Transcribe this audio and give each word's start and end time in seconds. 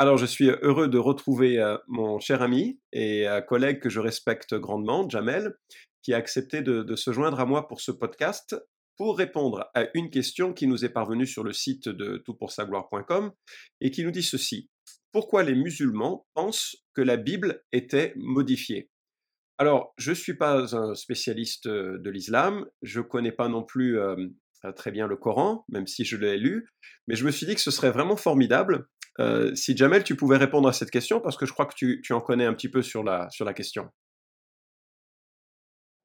Alors, 0.00 0.16
je 0.16 0.26
suis 0.26 0.48
heureux 0.62 0.86
de 0.86 0.96
retrouver 0.96 1.58
euh, 1.58 1.76
mon 1.88 2.20
cher 2.20 2.40
ami 2.40 2.78
et 2.92 3.28
euh, 3.28 3.40
collègue 3.40 3.80
que 3.80 3.88
je 3.88 3.98
respecte 3.98 4.54
grandement, 4.54 5.08
Jamel, 5.08 5.56
qui 6.04 6.14
a 6.14 6.18
accepté 6.18 6.62
de, 6.62 6.94
se 6.94 7.12
joindre 7.12 7.40
à 7.40 7.46
moi 7.46 7.66
pour 7.66 7.80
ce 7.80 7.90
podcast 7.90 8.54
pour 8.96 9.18
répondre 9.18 9.68
à 9.74 9.86
une 9.94 10.08
question 10.10 10.52
qui 10.52 10.68
nous 10.68 10.84
est 10.84 10.88
parvenue 10.88 11.26
sur 11.26 11.42
le 11.42 11.52
site 11.52 11.88
de 11.88 12.18
toutpoursagloire.com 12.18 13.32
et 13.80 13.90
qui 13.90 14.04
nous 14.04 14.12
dit 14.12 14.22
ceci. 14.22 14.70
Pourquoi 15.10 15.42
les 15.42 15.56
musulmans 15.56 16.26
pensent 16.34 16.76
que 16.94 17.02
la 17.02 17.16
Bible 17.16 17.64
était 17.72 18.12
modifiée? 18.14 18.90
Alors, 19.58 19.94
je 19.98 20.10
ne 20.10 20.14
suis 20.14 20.34
pas 20.34 20.76
un 20.76 20.94
spécialiste 20.94 21.66
euh, 21.66 21.98
de 21.98 22.10
l'islam, 22.10 22.66
je 22.82 23.00
ne 23.00 23.04
connais 23.04 23.32
pas 23.32 23.48
non 23.48 23.64
plus 23.64 23.98
très 24.76 24.92
bien 24.92 25.08
le 25.08 25.16
Coran, 25.16 25.64
même 25.68 25.88
si 25.88 26.04
je 26.04 26.16
l'ai 26.16 26.38
lu, 26.38 26.68
mais 27.08 27.16
je 27.16 27.24
me 27.24 27.32
suis 27.32 27.46
dit 27.46 27.56
que 27.56 27.60
ce 27.60 27.72
serait 27.72 27.90
vraiment 27.90 28.16
formidable 28.16 28.86
euh, 29.20 29.54
si 29.54 29.76
Jamel, 29.76 30.04
tu 30.04 30.16
pouvais 30.16 30.36
répondre 30.36 30.68
à 30.68 30.72
cette 30.72 30.90
question, 30.90 31.20
parce 31.20 31.36
que 31.36 31.46
je 31.46 31.52
crois 31.52 31.66
que 31.66 31.74
tu, 31.74 32.12
en 32.12 32.20
connais 32.20 32.46
un 32.46 32.54
petit 32.54 32.68
peu 32.68 32.82
sur 32.82 33.02
la, 33.02 33.28
sur 33.30 33.44
la 33.44 33.52
question. 33.52 33.88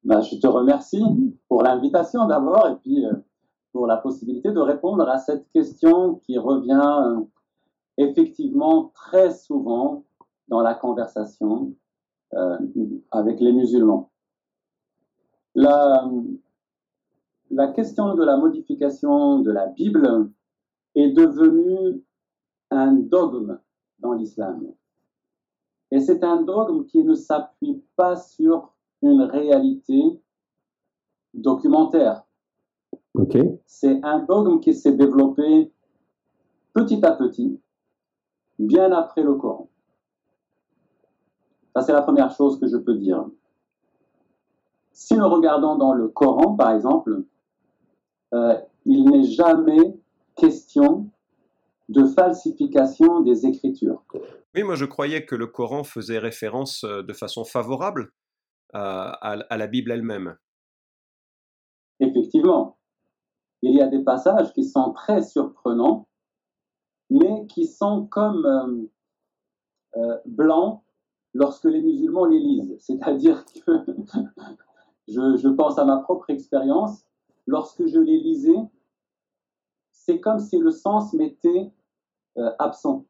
Ben, 0.02 0.20
je 0.20 0.36
te 0.36 0.46
remercie 0.46 1.02
pour 1.48 1.62
l'invitation 1.62 2.26
d'abord 2.26 2.68
et 2.68 2.76
puis 2.76 3.06
euh, 3.06 3.12
pour 3.72 3.86
la 3.86 3.96
possibilité 3.96 4.50
de 4.50 4.60
répondre 4.60 5.08
à 5.08 5.18
cette 5.18 5.50
question 5.52 6.16
qui 6.26 6.38
revient 6.38 6.92
euh, 7.06 7.20
effectivement 7.96 8.92
très 8.94 9.32
souvent 9.32 10.04
dans 10.48 10.60
la 10.60 10.74
conversation 10.74 11.74
avec 13.12 13.38
les 13.38 13.52
musulmans. 13.52 14.10
La, 15.54 16.04
la 17.50 17.68
question 17.68 18.16
de 18.16 18.24
la 18.24 18.36
modification 18.36 19.38
de 19.38 19.52
la 19.52 19.68
Bible 19.68 20.32
est 20.96 21.12
devenue 21.12 22.02
un 22.74 22.92
dogme 22.92 23.58
dans 23.98 24.12
l'islam. 24.12 24.66
Et 25.90 26.00
c'est 26.00 26.24
un 26.24 26.42
dogme 26.42 26.86
qui 26.86 27.04
ne 27.04 27.14
s'appuie 27.14 27.82
pas 27.96 28.16
sur 28.16 28.72
une 29.02 29.22
réalité 29.22 30.20
documentaire. 31.32 32.24
C'est 33.66 34.04
un 34.04 34.20
dogme 34.20 34.60
qui 34.60 34.74
s'est 34.74 34.96
développé 34.96 35.72
petit 36.72 37.04
à 37.04 37.12
petit, 37.12 37.60
bien 38.58 38.90
après 38.92 39.22
le 39.22 39.34
Coran. 39.34 39.68
Ça, 41.74 41.82
c'est 41.82 41.92
la 41.92 42.02
première 42.02 42.30
chose 42.30 42.58
que 42.58 42.66
je 42.66 42.76
peux 42.76 42.94
dire. 42.94 43.24
Si 44.92 45.16
nous 45.16 45.28
regardons 45.28 45.76
dans 45.76 45.92
le 45.92 46.08
Coran, 46.08 46.54
par 46.54 46.72
exemple, 46.72 47.24
euh, 48.32 48.58
il 48.84 49.04
n'est 49.04 49.24
jamais 49.24 49.98
question 50.36 51.10
de 51.88 52.04
falsification 52.06 53.20
des 53.20 53.46
Écritures. 53.46 54.04
Oui, 54.54 54.62
moi 54.62 54.74
je 54.74 54.84
croyais 54.84 55.26
que 55.26 55.34
le 55.34 55.46
Coran 55.46 55.84
faisait 55.84 56.18
référence 56.18 56.84
euh, 56.84 57.02
de 57.02 57.12
façon 57.12 57.44
favorable 57.44 58.12
à, 58.72 59.56
la 59.56 59.66
Bible 59.68 59.92
elle-même. 59.92 60.36
Effectivement, 62.00 62.76
il 63.62 63.76
y 63.76 63.80
a 63.80 63.86
des 63.86 64.02
passages 64.02 64.52
qui 64.52 64.64
sont 64.64 64.92
très 64.92 65.22
surprenants, 65.22 66.08
mais 67.08 67.46
qui 67.46 67.68
sont 67.68 68.06
comme 68.06 68.44
euh, 68.44 70.00
euh, 70.00 70.18
blancs 70.26 70.82
lorsque 71.34 71.66
les 71.66 71.80
musulmans 71.80 72.24
les 72.24 72.40
lisent. 72.40 72.76
C'est-à-dire 72.80 73.44
que 73.44 73.70
je, 75.08 75.36
je 75.36 75.48
pense 75.48 75.78
à 75.78 75.84
ma 75.84 75.98
propre 75.98 76.30
expérience, 76.30 77.06
lorsque 77.46 77.86
je 77.86 78.00
les 78.00 78.18
lisais, 78.18 78.58
c'est 80.04 80.20
comme 80.20 80.38
si 80.38 80.58
le 80.58 80.70
sens 80.70 81.14
m'était 81.14 81.72
euh, 82.36 82.50
absent. 82.58 83.04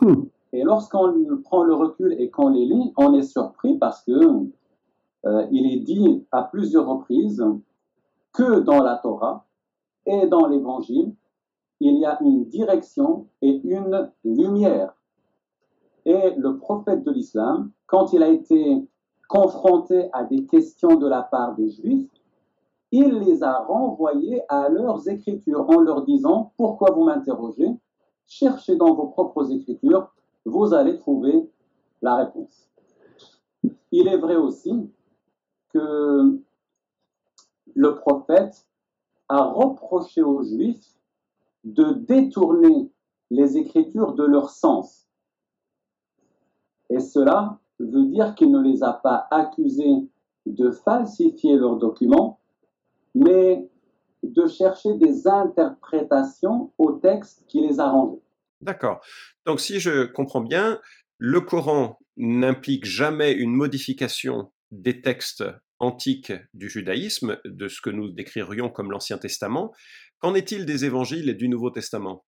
Hmm. 0.00 0.24
Et 0.52 0.62
lorsqu'on 0.62 1.14
prend 1.42 1.64
le 1.64 1.74
recul 1.74 2.14
et 2.18 2.30
qu'on 2.30 2.50
les 2.50 2.64
lit, 2.64 2.92
on 2.96 3.14
est 3.14 3.22
surpris 3.22 3.76
parce 3.78 4.02
que 4.04 4.12
euh, 5.24 5.46
il 5.50 5.72
est 5.72 5.80
dit 5.80 6.26
à 6.30 6.42
plusieurs 6.42 6.86
reprises 6.86 7.44
que 8.32 8.60
dans 8.60 8.82
la 8.82 8.96
Torah 8.96 9.46
et 10.06 10.26
dans 10.26 10.46
l'Évangile, 10.46 11.14
il 11.80 11.98
y 11.98 12.04
a 12.04 12.18
une 12.22 12.44
direction 12.44 13.26
et 13.40 13.60
une 13.64 14.10
lumière. 14.24 14.94
Et 16.04 16.34
le 16.36 16.56
prophète 16.56 17.02
de 17.04 17.10
l'islam, 17.10 17.70
quand 17.86 18.12
il 18.12 18.22
a 18.22 18.28
été 18.28 18.86
confronté 19.28 20.08
à 20.12 20.24
des 20.24 20.46
questions 20.46 20.96
de 20.96 21.08
la 21.08 21.22
part 21.22 21.54
des 21.54 21.70
Juifs, 21.70 22.08
il 22.92 23.20
les 23.20 23.42
a 23.42 23.58
renvoyés 23.60 24.42
à 24.48 24.68
leurs 24.68 25.08
écritures 25.08 25.68
en 25.68 25.80
leur 25.80 26.04
disant 26.04 26.52
Pourquoi 26.56 26.92
vous 26.92 27.04
m'interrogez? 27.04 27.68
Cherchez 28.26 28.76
dans 28.76 28.94
vos 28.94 29.08
propres 29.08 29.50
écritures, 29.50 30.12
vous 30.44 30.74
allez 30.74 30.98
trouver 30.98 31.50
la 32.02 32.16
réponse. 32.16 32.68
Il 33.90 34.08
est 34.08 34.18
vrai 34.18 34.36
aussi 34.36 34.90
que 35.70 36.38
le 37.74 37.94
prophète 37.96 38.66
a 39.28 39.42
reproché 39.44 40.22
aux 40.22 40.42
Juifs 40.42 40.98
de 41.64 41.92
détourner 41.92 42.90
les 43.30 43.56
Écritures 43.56 44.14
de 44.14 44.24
leur 44.24 44.50
sens. 44.50 45.08
Et 46.90 47.00
cela 47.00 47.58
veut 47.78 48.06
dire 48.06 48.34
qu'il 48.34 48.50
ne 48.50 48.60
les 48.60 48.82
a 48.82 48.92
pas 48.92 49.26
accusés 49.30 50.08
de 50.44 50.70
falsifier 50.70 51.56
leurs 51.56 51.76
documents, 51.76 52.40
mais 53.14 53.68
de 54.22 54.46
chercher 54.46 54.94
des 54.94 55.26
interprétations 55.26 56.72
au 56.78 56.92
texte 56.92 57.44
qui 57.48 57.60
les 57.60 57.80
arrange. 57.80 58.18
D'accord. 58.60 59.04
Donc 59.46 59.60
si 59.60 59.80
je 59.80 60.04
comprends 60.04 60.40
bien, 60.40 60.80
le 61.18 61.40
Coran 61.40 61.98
n'implique 62.16 62.84
jamais 62.84 63.32
une 63.32 63.54
modification 63.54 64.52
des 64.70 65.02
textes 65.02 65.44
antiques 65.80 66.32
du 66.54 66.68
judaïsme, 66.68 67.38
de 67.44 67.68
ce 67.68 67.80
que 67.80 67.90
nous 67.90 68.08
décririons 68.08 68.70
comme 68.70 68.92
l'Ancien 68.92 69.18
Testament. 69.18 69.72
Qu'en 70.20 70.34
est-il 70.34 70.64
des 70.64 70.84
évangiles 70.84 71.28
et 71.28 71.34
du 71.34 71.48
Nouveau 71.48 71.70
Testament? 71.70 72.24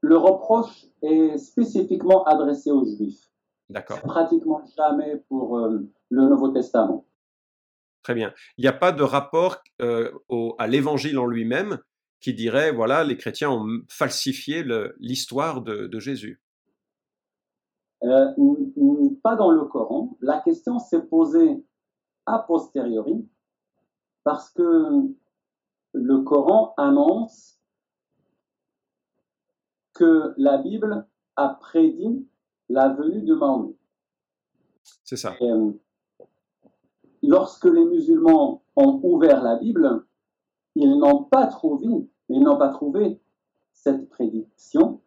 Le 0.00 0.16
reproche 0.16 0.86
est 1.02 1.38
spécifiquement 1.38 2.24
adressé 2.24 2.70
aux 2.70 2.84
Juifs. 2.84 3.31
D'accord. 3.72 4.00
Pratiquement 4.02 4.62
jamais 4.76 5.16
pour 5.28 5.58
euh, 5.58 5.78
le 6.10 6.28
Nouveau 6.28 6.48
Testament. 6.48 7.06
Très 8.02 8.14
bien. 8.14 8.34
Il 8.58 8.62
n'y 8.62 8.68
a 8.68 8.72
pas 8.74 8.92
de 8.92 9.02
rapport 9.02 9.62
euh, 9.80 10.10
à 10.58 10.66
l'évangile 10.66 11.18
en 11.18 11.26
lui-même 11.26 11.78
qui 12.20 12.34
dirait, 12.34 12.70
voilà, 12.70 13.02
les 13.02 13.16
chrétiens 13.16 13.50
ont 13.50 13.66
falsifié 13.88 14.64
l'histoire 14.98 15.62
de, 15.62 15.98
Jésus. 15.98 16.40
Euh, 18.04 18.28
pas 19.22 19.36
dans 19.36 19.50
le 19.50 19.64
Coran. 19.64 20.16
La 20.20 20.40
question 20.40 20.78
s'est 20.78 21.02
posée 21.02 21.64
a 22.26 22.38
posteriori 22.40 23.26
parce 24.22 24.50
que 24.50 24.62
le 25.94 26.18
Coran 26.18 26.74
annonce 26.76 27.58
que 29.94 30.34
la 30.36 30.58
Bible 30.58 31.06
a 31.36 31.48
prédit 31.60 32.28
la 32.72 32.88
venue 32.88 33.22
de 33.22 33.34
Mahomet. 33.34 33.74
C'est 35.04 35.16
ça. 35.16 35.34
Euh, 35.40 35.72
lorsque 37.22 37.66
les 37.66 37.84
musulmans 37.84 38.62
ont 38.76 39.00
ouvert 39.02 39.42
la 39.42 39.56
Bible, 39.56 40.04
ils 40.74 40.98
n'ont 40.98 41.24
pas 41.24 41.46
trouvé, 41.46 42.08
ils 42.28 42.40
n'ont 42.40 42.56
pas 42.56 42.70
trouvé 42.70 43.20
cette 43.72 44.08
prédiction 44.08 45.00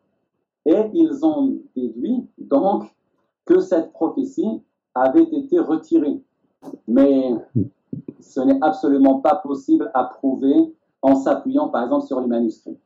et 0.65 0.89
ils 0.93 1.25
ont 1.25 1.59
déduit 1.75 2.27
donc 2.37 2.83
que 3.45 3.59
cette 3.59 3.91
prophétie 3.91 4.61
avait 4.93 5.23
été 5.23 5.59
retirée. 5.59 6.21
Mais 6.87 7.33
ce 8.19 8.39
n'est 8.41 8.59
absolument 8.61 9.19
pas 9.19 9.35
possible 9.35 9.91
à 9.93 10.03
prouver 10.05 10.75
en 11.01 11.15
s'appuyant 11.15 11.69
par 11.69 11.83
exemple 11.83 12.05
sur 12.05 12.19
les 12.21 12.27
manuscrits. 12.27 12.77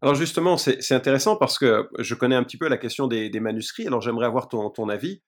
Alors 0.00 0.14
justement, 0.14 0.56
c'est 0.56 0.92
intéressant 0.92 1.36
parce 1.36 1.58
que 1.58 1.88
je 1.98 2.14
connais 2.14 2.36
un 2.36 2.44
petit 2.44 2.58
peu 2.58 2.68
la 2.68 2.78
question 2.78 3.08
des, 3.08 3.30
manuscrits, 3.40 3.86
alors 3.86 4.00
j'aimerais 4.00 4.26
avoir 4.26 4.48
ton, 4.48 4.88
avis. 4.88 5.22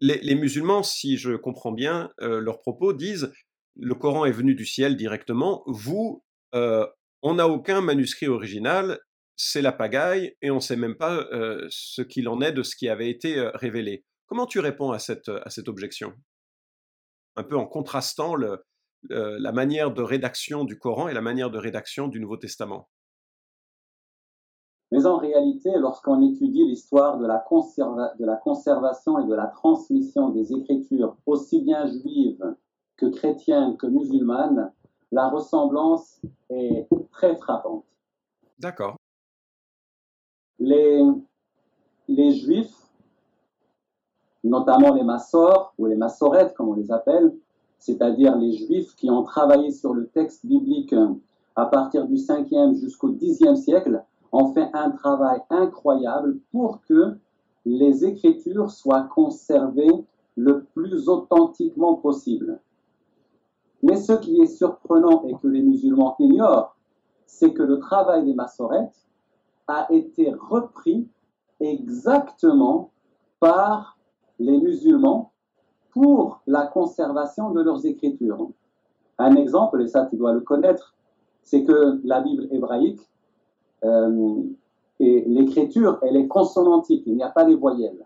Les, 0.00 0.34
musulmans, 0.34 0.82
si 0.82 1.16
je 1.16 1.32
comprends 1.32 1.72
bien 1.72 2.10
euh, 2.20 2.40
leurs 2.40 2.60
propos, 2.60 2.92
disent 2.92 3.32
le 3.76 3.94
Coran 3.94 4.24
est 4.24 4.32
venu 4.32 4.54
du 4.54 4.64
ciel 4.64 4.96
directement. 4.96 5.62
Vous, 5.66 6.24
euh, 6.54 6.86
on 7.22 7.34
n'a 7.34 7.48
aucun 7.48 7.80
manuscrit 7.80 8.28
original, 8.28 9.00
c'est 9.36 9.62
la 9.62 9.72
pagaille 9.72 10.36
et 10.40 10.50
on 10.50 10.56
ne 10.56 10.60
sait 10.60 10.76
même 10.76 10.96
pas 10.96 11.26
euh, 11.32 11.66
ce 11.70 12.02
qu'il 12.02 12.28
en 12.28 12.40
est 12.40 12.52
de 12.52 12.62
ce 12.62 12.76
qui 12.76 12.88
avait 12.88 13.10
été 13.10 13.50
révélé. 13.54 14.04
Comment 14.26 14.46
tu 14.46 14.60
réponds 14.60 14.92
à 14.92 14.98
cette 14.98 15.68
objection? 15.68 16.14
Un 17.36 17.44
peu 17.44 17.56
en 17.56 17.66
contrastant 17.66 18.36
la 18.36 19.52
manière 19.52 19.92
de 19.92 20.02
rédaction 20.02 20.64
du 20.64 20.78
Coran 20.78 21.08
et 21.08 21.14
la 21.14 21.22
manière 21.22 21.50
de 21.50 21.58
rédaction 21.58 22.08
du 22.08 22.20
Nouveau 22.20 22.36
Testament. 22.36 22.88
Mais 24.90 25.04
en 25.06 25.18
réalité, 25.18 25.70
lorsqu'on 25.76 26.22
étudie 26.22 26.64
l'histoire 26.64 27.18
de, 27.18 27.26
la 27.26 27.44
de 28.18 28.24
la 28.24 28.36
conservation 28.36 29.18
et 29.18 29.26
de 29.26 29.34
la 29.34 29.46
transmission 29.46 30.30
des 30.30 30.52
écritures, 30.52 31.16
aussi 31.26 31.60
bien 31.60 31.86
juives 31.86 32.54
que 32.96 33.06
chrétiennes 33.06 33.76
que 33.76 33.86
musulmanes, 33.86 34.72
la 35.12 35.28
ressemblance 35.28 36.20
est 36.50 36.88
très 37.12 37.36
frappante. 37.36 37.84
D'accord. 38.58 38.96
Les, 40.58 41.02
les 42.08 42.32
Juifs, 42.32 42.76
notamment 44.42 44.94
les 44.94 45.04
Massors 45.04 45.74
ou 45.78 45.86
les 45.86 45.96
Massorettes 45.96 46.54
comme 46.54 46.68
on 46.70 46.74
les 46.74 46.90
appelle, 46.90 47.34
c'est-à-dire 47.78 48.36
les 48.36 48.52
Juifs 48.52 48.94
qui 48.96 49.10
ont 49.10 49.22
travaillé 49.22 49.70
sur 49.70 49.94
le 49.94 50.08
texte 50.08 50.44
biblique 50.44 50.94
à 51.54 51.66
partir 51.66 52.06
du 52.06 52.16
5e 52.16 52.74
jusqu'au 52.74 53.10
10e 53.10 53.56
siècle, 53.56 54.02
ont 54.32 54.52
fait 54.52 54.68
un 54.72 54.90
travail 54.90 55.40
incroyable 55.50 56.38
pour 56.52 56.80
que 56.82 57.16
les 57.64 58.04
Écritures 58.04 58.70
soient 58.70 59.04
conservées 59.04 60.06
le 60.36 60.64
plus 60.74 61.08
authentiquement 61.08 61.94
possible. 61.94 62.60
Mais 63.82 63.96
ce 63.96 64.12
qui 64.12 64.40
est 64.40 64.46
surprenant 64.46 65.24
et 65.24 65.34
que 65.34 65.48
les 65.48 65.62
musulmans 65.62 66.16
ignorent, 66.18 66.76
c'est 67.26 67.52
que 67.52 67.62
le 67.62 67.78
travail 67.78 68.24
des 68.24 68.34
massorettes 68.34 69.06
a 69.66 69.86
été 69.90 70.32
repris 70.32 71.08
exactement 71.60 72.90
par 73.40 73.98
les 74.38 74.58
musulmans 74.58 75.32
pour 75.90 76.40
la 76.46 76.66
conservation 76.66 77.50
de 77.50 77.60
leurs 77.60 77.84
écritures. 77.86 78.48
Un 79.18 79.34
exemple, 79.36 79.82
et 79.82 79.88
ça 79.88 80.06
tu 80.06 80.16
dois 80.16 80.32
le 80.32 80.40
connaître, 80.40 80.94
c'est 81.42 81.64
que 81.64 82.00
la 82.04 82.20
Bible 82.20 82.48
hébraïque, 82.50 83.00
et 83.82 85.24
l'écriture, 85.26 85.98
elle 86.02 86.16
est 86.16 86.26
consonantique, 86.26 87.04
il 87.06 87.16
n'y 87.16 87.22
a 87.22 87.30
pas 87.30 87.44
les 87.44 87.54
voyelles. 87.54 88.04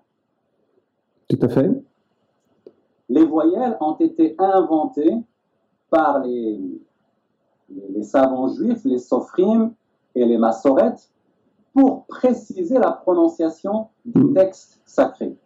Tout 1.29 1.39
à 1.41 1.49
fait. 1.49 1.71
Les 3.09 3.25
voyelles 3.25 3.77
ont 3.81 3.95
été 3.95 4.35
inventées 4.39 5.17
par 5.91 6.25
les, 6.25 6.61
les, 7.71 8.03
savants 8.03 8.49
juifs, 8.49 8.85
les 8.85 8.99
sophrim 8.99 9.73
et 10.15 10.25
les 10.25 10.39
massorettes, 10.39 11.11
pour 11.75 12.05
préciser 12.07 12.79
la 12.79 12.93
prononciation 12.93 13.89
du 14.05 14.25
hmm. 14.25 14.35
texte 14.35 14.81
sacré. 14.85 15.37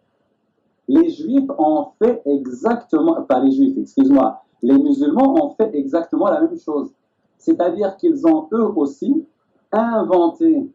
Les 0.89 1.09
juifs 1.11 1.51
ont 1.59 1.89
fait 2.01 2.23
exactement, 2.27 3.23
pas 3.23 3.41
les 3.41 3.53
juifs, 3.53 3.77
excuse-moi, 3.79 4.43
les 4.63 4.79
musulmans 4.79 5.35
ont 5.45 5.51
fait 5.51 5.75
exactement 5.75 6.29
la 6.29 6.41
même 6.41 6.59
chose. 6.59 6.93
C'est-à-dire 7.39 7.97
qu'ils 7.97 8.27
ont 8.27 8.49
eux 8.53 8.73
aussi 8.77 9.27
inventé 9.73 10.69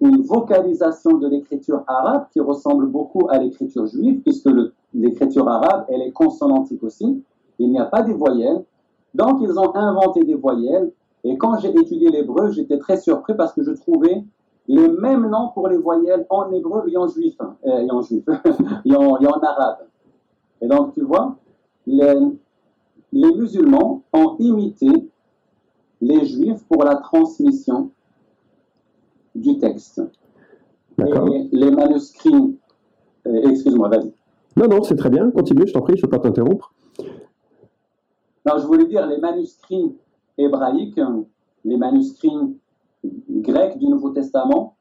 une 0.00 0.22
vocalisation 0.22 1.18
de 1.18 1.28
l'écriture 1.28 1.82
arabe 1.86 2.26
qui 2.32 2.40
ressemble 2.40 2.86
beaucoup 2.86 3.28
à 3.30 3.38
l'écriture 3.38 3.86
juive, 3.86 4.20
puisque 4.20 4.50
l'écriture 4.94 5.48
arabe, 5.48 5.86
elle 5.88 6.02
est 6.02 6.12
consonantique 6.12 6.82
aussi. 6.82 7.22
Il 7.58 7.70
n'y 7.70 7.78
a 7.78 7.86
pas 7.86 8.02
des 8.02 8.12
voyelles. 8.12 8.64
Donc, 9.14 9.40
ils 9.40 9.58
ont 9.58 9.74
inventé 9.74 10.24
des 10.24 10.34
voyelles. 10.34 10.92
Et 11.24 11.36
quand 11.38 11.58
j'ai 11.58 11.70
étudié 11.70 12.10
l'hébreu, 12.10 12.50
j'étais 12.52 12.78
très 12.78 12.98
surpris 12.98 13.34
parce 13.34 13.52
que 13.52 13.62
je 13.62 13.72
trouvais 13.72 14.24
les 14.68 14.88
mêmes 14.88 15.28
noms 15.28 15.48
pour 15.54 15.68
les 15.68 15.76
voyelles 15.76 16.26
en 16.28 16.50
hébreu 16.52 16.84
et 16.88 16.96
en 16.96 17.06
juif, 17.06 17.34
hein, 17.40 17.56
et 17.64 17.90
en 17.90 18.02
juif, 18.02 18.24
et, 18.84 18.94
en, 18.94 19.18
et 19.18 19.26
en 19.26 19.38
arabe. 19.40 19.78
Et 20.60 20.66
donc, 20.66 20.94
tu 20.94 21.02
vois, 21.02 21.36
les, 21.86 22.14
les 23.12 23.34
musulmans 23.34 24.02
ont 24.12 24.36
imité 24.38 24.88
les 26.00 26.26
juifs 26.26 26.64
pour 26.68 26.84
la 26.84 26.96
transmission 26.96 27.90
du 29.34 29.58
texte. 29.58 30.02
Et 30.98 31.48
les 31.52 31.70
manuscrits, 31.70 32.58
euh, 33.26 33.50
excuse-moi, 33.50 33.88
vas-y. 33.88 34.12
Non, 34.56 34.68
non, 34.68 34.82
c'est 34.82 34.96
très 34.96 35.10
bien, 35.10 35.30
continue, 35.30 35.66
je 35.66 35.72
t'en 35.74 35.82
prie, 35.82 35.96
je 35.96 36.00
ne 36.00 36.06
veux 36.06 36.10
pas 36.10 36.18
t'interrompre. 36.18 36.72
Non, 38.46 38.58
je 38.58 38.66
voulais 38.66 38.86
dire, 38.86 39.06
les 39.06 39.18
manuscrits 39.18 39.94
hébraïques, 40.38 41.00
les 41.64 41.76
manuscrits 41.76 42.56
grecs 43.04 43.78
du 43.78 43.88
Nouveau 43.88 44.10
Testament, 44.10 44.76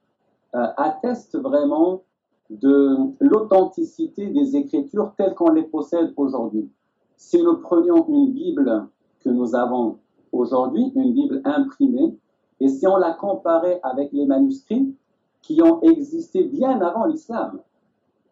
euh, 0.56 0.68
attestent 0.78 1.38
vraiment 1.38 2.04
de 2.50 2.96
l'authenticité 3.20 4.28
des 4.28 4.56
Écritures 4.56 5.14
telles 5.18 5.34
qu'on 5.34 5.52
les 5.52 5.64
possède 5.64 6.14
aujourd'hui. 6.16 6.70
Si 7.18 7.42
nous 7.42 7.58
prenions 7.58 8.08
une 8.08 8.32
Bible 8.32 8.88
que 9.22 9.30
nous 9.30 9.56
avons 9.56 9.98
aujourd'hui, 10.36 10.92
une 10.96 11.14
Bible 11.14 11.42
imprimée, 11.46 12.18
et 12.60 12.68
si 12.68 12.88
on 12.88 12.98
la 12.98 13.14
comparait 13.14 13.80
avec 13.84 14.12
les 14.14 14.26
manuscrits 14.26 14.96
qui 15.42 15.62
ont 15.62 15.82
existé 15.82 16.44
bien 16.44 16.80
avant 16.82 17.06
l'islam, 17.06 17.60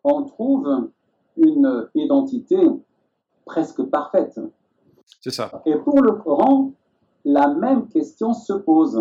on 0.04 0.24
trouve 0.24 0.90
une 1.38 1.88
identité 1.96 2.58
presque 3.46 3.84
parfaite. 3.84 4.40
C'est 5.22 5.32
ça. 5.32 5.62
Et 5.66 5.76
pour 5.76 6.02
le 6.02 6.14
Coran, 6.14 6.72
la 7.26 7.48
même 7.54 7.88
question 7.88 8.34
se 8.34 8.54
pose. 8.54 9.00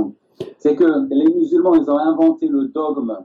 C'est 0.58 0.76
que 0.76 1.06
les 1.10 1.32
musulmans, 1.34 1.74
ils 1.74 1.90
ont 1.90 1.98
inventé 1.98 2.48
le 2.48 2.68
dogme 2.68 3.18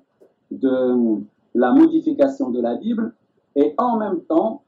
de 0.52 1.22
la 1.56 1.72
modification 1.72 2.50
de 2.50 2.62
la 2.62 2.76
Bible 2.76 3.14
et 3.56 3.74
en 3.78 3.98
même 3.98 4.22
temps 4.22 4.62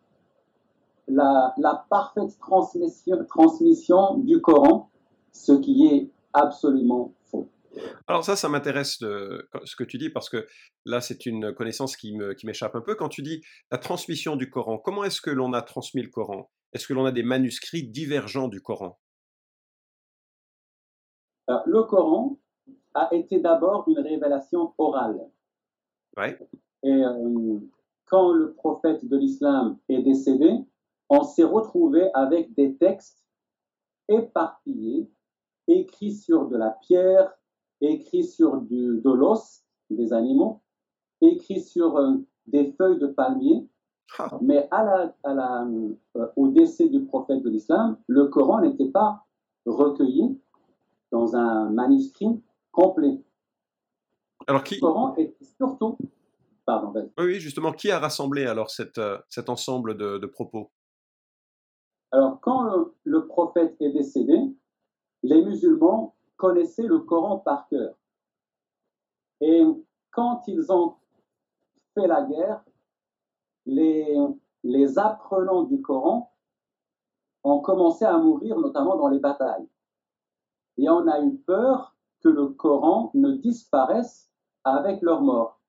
la, 1.08 1.54
la 1.58 1.86
parfaite 1.90 2.38
transmission, 2.40 3.18
transmission 3.28 4.16
du 4.18 4.42
Coran, 4.42 4.89
ce 5.32 5.54
qui 5.54 5.88
est 5.88 6.10
absolument 6.34 7.14
alors 8.08 8.24
ça, 8.24 8.36
ça 8.36 8.50
m'intéresse 8.50 8.98
ce 8.98 9.76
que 9.78 9.84
tu 9.84 9.98
dis 9.98 10.10
parce 10.10 10.30
que 10.30 10.48
là, 10.86 11.02
c'est 11.02 11.26
une 11.26 11.54
connaissance 11.54 11.96
qui 11.96 12.16
m'échappe 12.44 12.76
un 12.76 12.82
peu. 12.82 12.96
Quand 12.96 13.10
tu 13.10 13.22
dis 13.22 13.42
la 13.72 13.78
transmission 13.78 14.36
du 14.36 14.50
Coran, 14.50 14.80
comment 14.80 15.04
est-ce 15.04 15.22
que 15.22 15.30
l'on 15.30 15.54
a 15.54 15.62
transmis 15.62 16.02
le 16.02 16.10
Coran? 16.10 16.50
Est-ce 16.74 16.88
que 16.88 16.94
l'on 16.94 17.06
a 17.06 17.12
des 17.12 17.24
manuscrits 17.24 17.88
divergents 17.88 18.48
du 18.48 18.62
Coran? 18.62 19.00
Le 21.48 21.84
Coran 21.84 22.38
a 22.94 23.10
été 23.12 23.40
d'abord 23.40 23.86
une 23.88 24.00
révélation 24.00 24.74
orale. 24.78 25.20
Ouais. 26.18 26.38
Et 26.84 26.92
euh, 26.92 27.60
quand 28.06 28.32
le 28.32 28.54
prophète 28.54 29.06
de 29.06 29.18
l'islam 29.18 29.78
est 29.90 30.02
décédé, 30.02 30.52
on 31.10 31.24
s'est 31.24 31.44
retrouvé 31.44 32.10
avec 32.14 32.54
des 32.54 32.76
textes 32.78 33.26
éparpillés, 34.08 35.10
écrits 35.70 36.14
sur 36.14 36.48
de 36.48 36.58
la 36.58 36.72
pierre, 36.72 37.34
écrit 37.80 38.24
sur 38.24 38.62
du, 38.62 39.00
de 39.00 39.12
l'os 39.12 39.64
des 39.90 40.12
animaux, 40.12 40.62
écrit 41.22 41.62
sur 41.62 41.98
euh, 41.98 42.16
des 42.48 42.74
feuilles 42.74 43.00
de 43.00 43.08
palmier. 43.08 43.68
Ah. 44.18 44.38
Mais 44.42 44.68
à 44.72 44.84
la, 44.84 45.16
à 45.24 45.34
la, 45.34 45.68
euh, 46.18 46.28
au 46.36 46.48
décès 46.50 46.90
du 46.90 47.06
prophète 47.06 47.42
de 47.44 47.50
l'islam, 47.50 47.98
le 48.08 48.28
Coran 48.28 48.62
n'était 48.62 48.90
pas 48.90 49.26
recueilli 49.66 50.42
dans 51.12 51.36
un 51.36 51.70
manuscrit 51.70 52.42
complet. 52.72 53.24
Alors 54.48 54.64
qui... 54.64 54.76
Le 54.76 54.82
Coran 54.82 55.16
est 55.16 55.36
surtout... 55.58 55.98
Pardon, 56.66 57.12
oui, 57.18 57.40
justement, 57.40 57.72
qui 57.72 57.90
a 57.90 57.98
rassemblé 57.98 58.46
alors 58.46 58.70
cette, 58.70 59.00
euh, 59.00 59.18
cet 59.28 59.50
ensemble 59.50 59.98
de, 59.98 60.20
de 60.20 60.28
propos? 60.28 60.70
Alors, 62.12 62.40
quand 62.42 62.62
le, 62.62 62.94
le 63.06 63.26
prophète 63.26 63.76
est 63.80 63.90
décédé, 63.90 64.38
les 65.24 65.44
musulmans 65.44 66.16
connaissaient 66.38 66.88
le 66.88 67.00
Coran 67.00 67.40
par 67.40 67.68
cœur. 67.68 67.96
Et 69.42 69.64
quand 70.12 70.48
ils 70.48 70.72
ont 70.72 70.96
fait 71.94 72.08
la 72.08 72.24
guerre, 72.24 72.64
les, 73.66 74.98
apprenants 74.98 75.64
du 75.64 75.82
Coran 75.82 76.34
ont 77.44 77.60
commencé 77.60 78.06
à 78.06 78.18
mourir, 78.18 78.60
notamment 78.60 78.98
dans 78.98 79.08
les 79.08 79.20
batailles. 79.20 79.68
Et 80.78 80.90
on 80.90 81.08
a 81.08 81.22
eu 81.22 81.38
peur 81.38 81.96
que 82.22 82.30
le 82.30 82.48
Coran 82.48 83.12
ne 83.14 83.32
disparaisse 83.34 84.30
avec 84.64 85.02
leur 85.02 85.22
mort. 85.22 85.60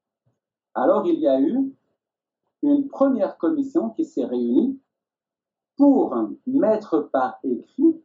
Alors 0.74 1.06
il 1.06 1.20
y 1.20 1.28
a 1.28 1.40
eu 1.40 1.72
une 2.62 2.88
première 2.88 3.38
commission 3.38 3.90
qui 3.90 4.04
s'est 4.04 4.24
réunie 4.24 4.80
pour 5.76 6.14
mettre 6.46 7.08
par 7.12 7.38
écrit 7.42 8.02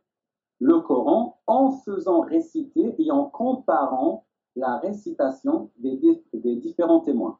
le 0.59 0.79
Coran 0.79 1.39
en 1.47 1.71
faisant 1.71 2.21
réciter 2.21 2.95
et 2.97 3.11
en 3.11 3.25
comparant 3.25 4.25
la 4.55 4.77
récitation 4.77 5.69
des, 5.77 5.99
des 6.33 6.55
différents 6.55 7.01
témoins. 7.01 7.37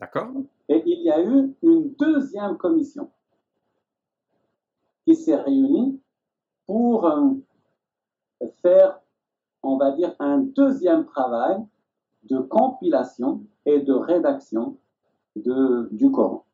D'accord. 0.00 0.28
Et 0.68 0.82
il 0.86 1.02
y 1.02 1.10
a 1.10 1.22
eu 1.22 1.54
une 1.62 1.94
deuxième 1.94 2.56
commission 2.56 3.10
qui 5.04 5.14
s'est 5.14 5.36
réunie 5.36 6.00
pour 6.66 7.06
euh, 7.06 7.30
faire, 8.62 9.00
on 9.62 9.76
va 9.76 9.92
dire, 9.92 10.14
un 10.18 10.38
deuxième 10.38 11.04
travail 11.04 11.56
de 12.24 12.38
compilation 12.38 13.44
et 13.66 13.80
de 13.80 13.92
rédaction 13.92 14.78
de, 15.36 15.88
du 15.92 16.10
Coran. 16.10 16.44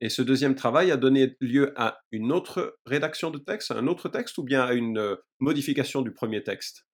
Et 0.00 0.08
ce 0.08 0.20
deuxième 0.20 0.56
travail 0.56 0.90
a 0.90 0.96
donné 0.96 1.36
lieu 1.40 1.72
à 1.76 1.98
une 2.10 2.32
autre 2.32 2.76
rédaction 2.86 3.30
de 3.30 3.38
texte, 3.38 3.70
à 3.70 3.78
un 3.78 3.86
autre 3.86 4.08
texte, 4.08 4.36
ou 4.38 4.42
bien 4.42 4.62
à 4.62 4.72
une 4.72 4.98
euh, 4.98 5.16
modification 5.38 6.02
du 6.02 6.12
premier 6.12 6.42
texte? 6.42 6.86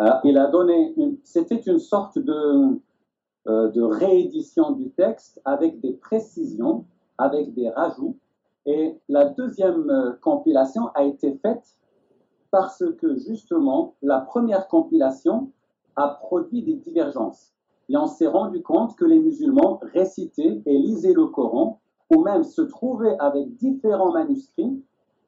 Alors, 0.00 0.20
il 0.24 0.38
a 0.38 0.48
donné, 0.48 0.94
c'était 1.24 1.60
une 1.60 1.78
sorte 1.78 2.18
de, 2.18 2.80
euh, 3.48 3.68
de 3.70 3.82
réédition 3.82 4.72
du 4.72 4.90
texte 4.90 5.40
avec 5.44 5.80
des 5.80 5.94
précisions, 5.94 6.86
avec 7.16 7.54
des 7.54 7.70
rajouts, 7.70 8.18
Et 8.66 8.98
la 9.08 9.24
deuxième 9.24 9.88
euh, 9.88 10.12
compilation 10.20 10.88
a 10.94 11.04
été 11.04 11.38
faite 11.38 11.78
parce 12.50 12.84
que 13.00 13.16
justement, 13.16 13.96
la 14.02 14.20
première 14.20 14.68
compilation 14.68 15.52
a 15.96 16.08
produit 16.08 16.62
des 16.62 16.74
divergences. 16.74 17.54
Et 17.88 17.96
on 17.96 18.06
s'est 18.06 18.26
rendu 18.26 18.62
compte 18.62 18.96
que 18.96 19.04
les 19.04 19.18
musulmans 19.18 19.80
récitaient 19.94 20.62
et 20.64 20.78
lisaient 20.78 21.14
le 21.14 21.26
Coran, 21.26 21.80
ou 22.10 22.22
même 22.22 22.44
se 22.44 22.62
trouvaient 22.62 23.16
avec 23.18 23.56
différents 23.56 24.12
manuscrits 24.12 24.82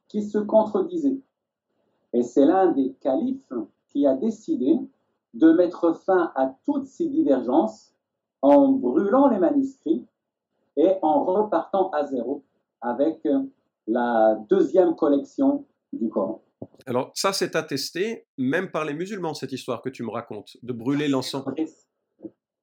qui 0.08 0.22
se 0.22 0.38
contredisaient. 0.38 1.20
Et 2.12 2.22
c'est 2.22 2.44
l'un 2.44 2.72
des 2.72 2.94
califes 3.00 3.52
qui 3.88 4.06
a 4.06 4.14
décidé 4.14 4.78
de 5.34 5.52
mettre 5.52 5.94
fin 5.94 6.32
à 6.34 6.54
toutes 6.64 6.86
ces 6.86 7.08
divergences 7.08 7.94
en 8.42 8.68
brûlant 8.68 9.28
les 9.28 9.38
manuscrits 9.38 10.06
et 10.76 10.94
en 11.02 11.24
repartant 11.24 11.90
à 11.90 12.06
zéro 12.06 12.42
avec 12.80 13.26
la 13.86 14.36
deuxième 14.48 14.96
collection 14.96 15.66
du 15.92 16.08
Coran. 16.08 16.42
Alors 16.86 17.10
ça, 17.14 17.32
c'est 17.32 17.56
attesté 17.56 18.26
même 18.38 18.70
par 18.70 18.84
les 18.84 18.94
musulmans, 18.94 19.34
cette 19.34 19.52
histoire 19.52 19.82
que 19.82 19.88
tu 19.88 20.02
me 20.02 20.10
racontes, 20.10 20.56
de 20.62 20.72
brûler 20.72 21.08
l'ensemble. 21.08 21.54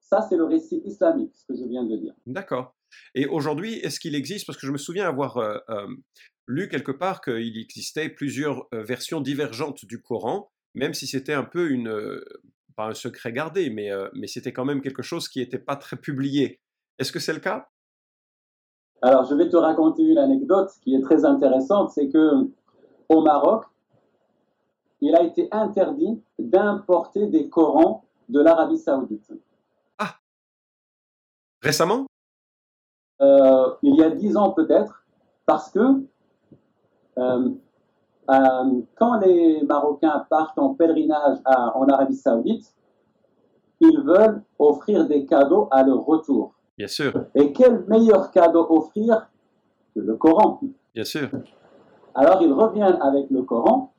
Ça, 0.09 0.21
c'est 0.21 0.37
le 0.37 0.45
récit 0.45 0.81
islamique, 0.85 1.35
ce 1.35 1.45
que 1.45 1.59
je 1.59 1.65
viens 1.65 1.83
de 1.83 1.97
dire. 1.97 2.13
D'accord. 2.25 2.75
Et 3.13 3.25
aujourd'hui, 3.25 3.73
est-ce 3.79 3.99
qu'il 3.99 4.15
existe, 4.15 4.45
parce 4.45 4.57
que 4.57 4.65
je 4.65 4.71
me 4.71 4.77
souviens 4.77 5.05
avoir 5.05 5.37
euh, 5.37 5.57
euh, 5.69 5.87
lu 6.47 6.69
quelque 6.69 6.93
part 6.93 7.19
qu'il 7.19 7.57
existait 7.57 8.07
plusieurs 8.07 8.67
euh, 8.73 8.83
versions 8.83 9.19
divergentes 9.19 9.83
du 9.83 10.01
Coran, 10.01 10.49
même 10.75 10.93
si 10.93 11.07
c'était 11.07 11.33
un 11.33 11.43
peu 11.43 11.69
une, 11.69 11.91
pas 12.77 12.87
un 12.87 12.93
secret 12.93 13.33
gardé, 13.33 13.69
mais, 13.69 13.89
mais 14.13 14.27
c'était 14.27 14.53
quand 14.53 14.63
même 14.63 14.81
quelque 14.81 15.01
chose 15.01 15.27
qui 15.27 15.39
n'était 15.39 15.57
pas 15.57 15.75
très 15.75 15.97
publié. 15.97 16.61
Est-ce 16.99 17.11
que 17.11 17.19
c'est 17.19 17.33
le 17.33 17.39
cas? 17.39 17.67
Alors, 19.01 19.25
je 19.25 19.35
vais 19.35 19.49
te 19.49 19.57
raconter 19.57 20.03
une 20.03 20.19
anecdote 20.19 20.69
qui 20.83 20.95
est 20.95 21.01
très 21.01 21.25
intéressante, 21.25 21.91
c'est 21.91 22.09
que 22.09 22.47
au 23.09 23.21
Maroc, 23.23 23.65
il 25.01 25.15
a 25.15 25.23
été 25.23 25.47
interdit 25.51 26.21
d'importer 26.37 27.27
des 27.27 27.49
Corans 27.49 28.05
de 28.29 28.39
l'Arabie 28.39 28.77
saoudite. 28.77 29.31
Récemment? 31.61 32.05
Euh, 33.21 33.71
Il 33.81 33.95
y 33.95 34.03
a 34.03 34.09
dix 34.09 34.37
ans 34.37 34.51
peut-être, 34.51 35.05
parce 35.45 35.71
que 35.71 35.79
euh, 37.17 37.49
euh, 38.29 38.81
quand 38.95 39.19
les 39.19 39.63
Marocains 39.63 40.25
partent 40.29 40.59
en 40.59 40.75
pèlerinage 40.75 41.37
en 41.45 41.87
Arabie 41.87 42.15
saoudite, 42.15 42.73
ils 43.79 44.01
veulent 44.01 44.43
offrir 44.59 45.07
des 45.07 45.25
cadeaux 45.25 45.67
à 45.71 45.83
leur 45.83 46.05
retour. 46.05 46.53
Bien 46.77 46.87
sûr. 46.87 47.11
Et 47.33 47.53
quel 47.53 47.85
meilleur 47.87 48.31
cadeau 48.31 48.65
offrir 48.69 49.27
que 49.95 49.99
le 49.99 50.15
Coran? 50.15 50.59
Bien 50.93 51.03
sûr. 51.03 51.29
Alors 52.13 52.41
ils 52.41 52.51
reviennent 52.51 52.99
avec 53.01 53.29
le 53.29 53.43
Coran 53.43 53.93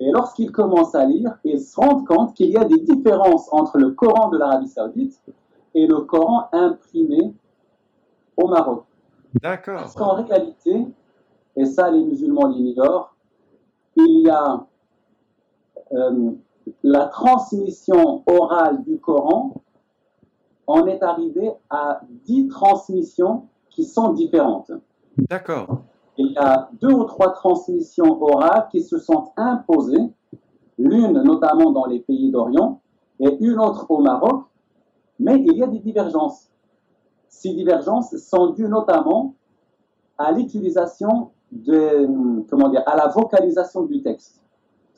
et 0.00 0.10
lorsqu'ils 0.10 0.52
commencent 0.52 0.94
à 0.94 1.04
lire, 1.04 1.38
ils 1.44 1.60
se 1.60 1.78
rendent 1.78 2.06
compte 2.06 2.34
qu'il 2.34 2.50
y 2.50 2.56
a 2.56 2.64
des 2.64 2.80
différences 2.80 3.48
entre 3.52 3.78
le 3.78 3.90
Coran 3.90 4.28
de 4.28 4.38
l'Arabie 4.38 4.68
saoudite 4.68 5.20
et 5.74 5.86
le 5.86 6.00
Coran 6.00 6.48
imprimé 6.52 7.34
au 8.36 8.48
Maroc. 8.48 8.84
D'accord. 9.42 9.80
Parce 9.80 9.94
qu'en 9.94 10.22
réalité, 10.22 10.86
et 11.56 11.64
ça 11.64 11.90
les 11.90 12.04
musulmans 12.04 12.48
l'ignorent, 12.48 13.14
il 13.96 14.26
y 14.26 14.30
a 14.30 14.66
euh, 15.92 16.30
la 16.82 17.06
transmission 17.06 18.22
orale 18.26 18.82
du 18.84 18.98
Coran, 18.98 19.54
on 20.66 20.86
est 20.86 21.02
arrivé 21.02 21.50
à 21.70 22.00
dix 22.24 22.46
transmissions 22.48 23.48
qui 23.70 23.84
sont 23.84 24.12
différentes. 24.12 24.70
D'accord 25.16 25.82
il 26.18 26.32
y 26.32 26.36
a 26.36 26.68
deux 26.80 26.92
ou 26.92 27.04
trois 27.04 27.32
transmissions 27.32 28.20
orales 28.20 28.66
qui 28.70 28.82
se 28.82 28.98
sont 28.98 29.30
imposées, 29.36 30.12
l'une 30.76 31.22
notamment 31.22 31.70
dans 31.70 31.86
les 31.86 32.00
pays 32.00 32.30
d'Orient 32.30 32.80
et 33.20 33.36
une 33.40 33.58
autre 33.58 33.86
au 33.88 34.00
Maroc, 34.00 34.44
mais 35.18 35.36
il 35.40 35.56
y 35.56 35.62
a 35.62 35.66
des 35.66 35.78
divergences. 35.80 36.48
Ces 37.28 37.52
divergences 37.54 38.16
sont 38.16 38.50
dues 38.50 38.68
notamment 38.68 39.34
à 40.16 40.32
l'utilisation 40.32 41.30
de, 41.52 42.44
comment 42.50 42.68
dire, 42.68 42.82
à 42.86 42.96
la 42.96 43.08
vocalisation 43.08 43.82
du 43.84 44.02
texte. 44.02 44.42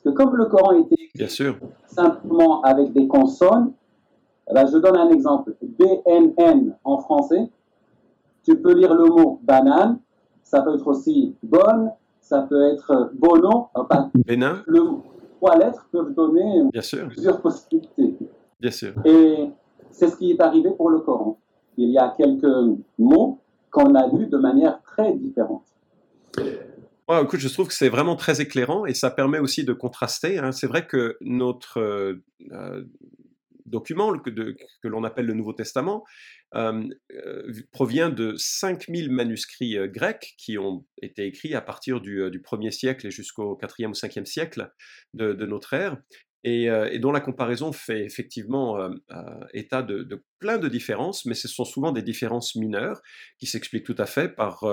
Parce 0.03 0.15
que 0.15 0.21
comme 0.23 0.35
le 0.35 0.45
Coran 0.45 0.71
était 0.73 0.95
Bien 1.15 1.27
sûr. 1.27 1.57
simplement 1.85 2.61
avec 2.63 2.91
des 2.93 3.07
consonnes, 3.07 3.73
eh 4.49 4.53
ben, 4.53 4.65
je 4.65 4.77
donne 4.77 4.97
un 4.97 5.09
exemple. 5.09 5.55
BNN 5.61 6.75
en 6.83 6.97
français, 6.97 7.49
tu 8.43 8.59
peux 8.59 8.73
lire 8.73 8.93
le 8.95 9.05
mot 9.05 9.39
banane, 9.43 9.99
ça 10.43 10.61
peut 10.61 10.73
être 10.75 10.87
aussi 10.87 11.35
bonne, 11.43 11.91
ça 12.19 12.41
peut 12.41 12.63
être 12.73 13.11
bono, 13.13 13.67
enfin, 13.75 14.09
Bénin. 14.25 14.63
Le, 14.65 14.81
trois 15.37 15.57
lettres 15.57 15.87
peuvent 15.91 16.13
donner 16.13 16.63
Bien 16.71 16.81
sûr. 16.81 17.07
plusieurs 17.07 17.39
possibilités. 17.41 18.15
Bien 18.59 18.71
sûr. 18.71 18.93
Et 19.05 19.49
c'est 19.91 20.09
ce 20.09 20.17
qui 20.17 20.31
est 20.31 20.41
arrivé 20.41 20.69
pour 20.71 20.89
le 20.89 20.99
Coran. 20.99 21.39
Il 21.77 21.89
y 21.89 21.97
a 21.97 22.13
quelques 22.17 22.79
mots 22.97 23.39
qu'on 23.69 23.95
a 23.95 24.07
lus 24.07 24.27
de 24.27 24.37
manière 24.37 24.81
très 24.83 25.13
différente. 25.13 25.65
Ouais, 26.37 27.21
écoute, 27.23 27.39
je 27.39 27.49
trouve 27.49 27.67
que 27.67 27.73
c'est 27.73 27.89
vraiment 27.89 28.15
très 28.15 28.41
éclairant 28.41 28.85
et 28.85 28.93
ça 28.93 29.11
permet 29.11 29.39
aussi 29.39 29.63
de 29.63 29.73
contraster. 29.73 30.37
Hein. 30.37 30.51
C'est 30.51 30.67
vrai 30.67 30.85
que 30.85 31.17
notre 31.21 31.79
euh, 31.79 32.23
euh 32.51 32.83
document 33.67 34.11
que, 34.17 34.31
l'on 34.83 35.05
appelle 35.05 35.27
le 35.27 35.33
Nouveau 35.33 35.53
Testament 35.53 36.03
euh, 36.55 36.89
provient 37.71 38.09
de 38.09 38.33
5000 38.35 39.09
manuscrits 39.09 39.77
grecs 39.87 40.33
qui 40.37 40.57
ont 40.57 40.85
été 41.01 41.25
écrits 41.25 41.55
à 41.55 41.61
partir 41.61 42.01
du, 42.01 42.29
du 42.31 42.41
1er 42.41 42.71
siècle 42.71 43.07
et 43.07 43.11
jusqu'au 43.11 43.55
4e 43.55 43.89
ou 43.89 43.93
5e 43.93 44.25
siècle 44.25 44.73
de 45.13 45.45
notre 45.45 45.71
ère, 45.71 45.95
et, 46.43 46.65
et, 46.65 46.99
dont 46.99 47.11
la 47.11 47.21
comparaison 47.21 47.71
fait 47.71 48.03
effectivement 48.03 48.89
état 49.53 49.83
de, 49.83 50.23
plein 50.39 50.57
de 50.57 50.67
différences, 50.67 51.25
mais 51.25 51.35
ce 51.35 51.47
sont 51.47 51.65
souvent 51.65 51.91
des 51.91 52.01
différences 52.01 52.55
mineures 52.55 53.01
qui 53.37 53.45
s'expliquent 53.45 53.85
tout 53.85 53.95
à 53.97 54.05
fait 54.05 54.29
par 54.29 54.65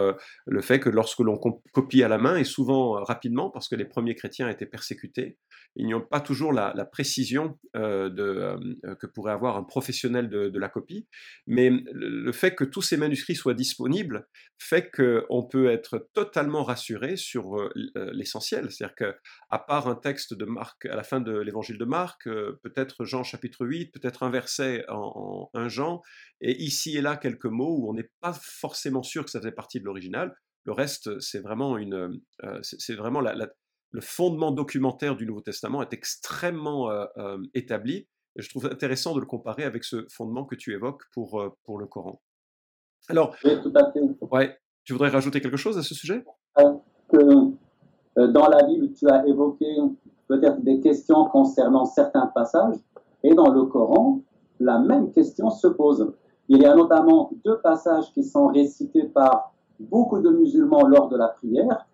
le 0.46 0.62
fait 0.62 0.80
que 0.80 0.88
lorsque 0.88 1.20
l'on 1.20 1.38
copie 1.72 2.02
à 2.02 2.08
la 2.08 2.18
main, 2.18 2.36
et 2.36 2.44
souvent 2.44 2.92
rapidement, 3.04 3.50
parce 3.50 3.68
que 3.68 3.76
les 3.76 3.84
premiers 3.84 4.14
chrétiens 4.14 4.48
étaient 4.48 4.66
persécutés, 4.66 5.38
ils 5.76 5.88
n'ont 5.88 6.00
pas 6.00 6.20
toujours 6.20 6.52
la, 6.52 6.72
précision 6.84 7.58
euh, 7.76 8.10
euh, 8.18 8.94
que 8.96 9.06
pourrait 9.06 9.32
avoir 9.32 9.56
un 9.56 9.62
professionnel 9.62 10.28
de, 10.28 10.58
la 10.58 10.68
copie, 10.68 11.06
mais 11.46 11.70
le, 11.92 12.32
fait 12.32 12.54
que 12.54 12.64
tous 12.64 12.82
ces 12.82 12.96
manuscrits 12.96 13.36
soient 13.36 13.54
disponibles 13.54 14.26
fait 14.58 14.90
qu'on 14.90 15.44
peut 15.44 15.70
être 15.70 16.08
totalement 16.14 16.64
rassuré 16.64 17.16
sur 17.16 17.60
euh, 17.60 17.70
l'essentiel. 18.12 18.70
C'est-à-dire 18.70 18.96
qu'à 18.96 19.58
part 19.58 19.88
un 19.88 19.94
texte 19.94 20.34
de 20.34 20.44
Marc, 20.44 20.86
à 20.86 20.96
la 20.96 21.04
fin 21.04 21.20
de 21.20 21.38
l'évangile 21.38 21.57
de 21.60 21.84
Marc, 21.84 22.24
peut-être 22.24 23.04
Jean 23.04 23.22
chapitre 23.22 23.66
8, 23.66 23.92
peut-être 23.92 24.22
un 24.22 24.30
verset 24.30 24.84
en, 24.88 25.50
un 25.54 25.68
Jean, 25.68 26.02
et 26.40 26.62
ici 26.62 26.96
et 26.96 27.00
là 27.00 27.16
quelques 27.16 27.46
mots 27.46 27.76
où 27.78 27.90
on 27.90 27.94
n'est 27.94 28.10
pas 28.20 28.32
forcément 28.32 29.02
sûr 29.02 29.24
que 29.24 29.30
ça 29.30 29.40
fait 29.40 29.52
partie 29.52 29.80
de 29.80 29.84
l'original, 29.84 30.34
le 30.64 30.72
reste, 30.72 31.18
c'est 31.20 31.40
vraiment 31.40 31.78
une, 31.78 32.20
c'est 32.62 32.94
vraiment 32.94 33.20
la, 33.20 33.34
le 33.90 34.00
fondement 34.00 34.52
documentaire 34.52 35.16
du 35.16 35.26
Nouveau 35.26 35.40
Testament 35.40 35.82
est 35.82 35.92
extrêmement 35.92 36.90
euh, 36.90 37.06
euh, 37.16 37.38
établi. 37.54 38.06
Et 38.36 38.42
je 38.42 38.48
trouve 38.48 38.66
intéressant 38.66 39.14
de 39.14 39.20
le 39.20 39.26
comparer 39.26 39.64
avec 39.64 39.84
ce 39.84 40.06
fondement 40.10 40.44
que 40.44 40.54
tu 40.54 40.72
évoques 40.72 41.02
pour, 41.12 41.40
euh, 41.40 41.50
pour 41.64 41.78
le 41.78 41.86
Coran. 41.86 42.20
Alors, 43.08 43.36
tout 43.40 43.72
à 43.74 43.92
fait. 43.92 44.00
Ouais, 44.20 44.56
tu 44.84 44.92
voudrais 44.92 45.08
rajouter 45.08 45.40
quelque 45.40 45.56
chose 45.56 45.78
à 45.78 45.82
ce 45.82 45.94
sujet? 45.94 46.24
Que, 47.08 48.26
Dans 48.32 48.48
la 48.48 48.64
Bible, 48.64 48.92
tu 48.92 49.08
as 49.08 49.26
évoqué 49.26 49.66
peut-être 50.28 50.62
des 50.62 50.80
questions 50.80 51.24
concernant 51.26 51.86
certains 51.86 52.26
passages, 52.26 52.76
et 53.22 53.34
dans 53.34 53.50
le 53.50 53.64
Coran, 53.64 54.20
la 54.60 54.78
même 54.78 55.10
question 55.10 55.50
se 55.50 55.66
pose. 55.66 56.12
Il 56.48 56.62
y 56.62 56.66
a 56.66 56.74
notamment 56.74 57.30
deux 57.44 57.58
passages 57.58 58.12
qui 58.12 58.22
sont 58.22 58.48
récités 58.48 59.04
par 59.04 59.54
beaucoup 59.80 60.20
de 60.20 60.30
musulmans 60.30 60.86
lors 60.86 61.08
de 61.08 61.16
la 61.16 61.28
prière, 61.28 61.86